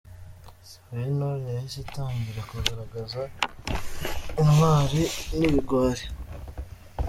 Isibo 0.63 0.91
y’intore 0.99 1.41
yahise 1.55 1.77
itangira 1.85 2.41
kugaragaza 2.51 3.21
“intwari 4.41 5.01
n’ibigwari”. 5.37 6.03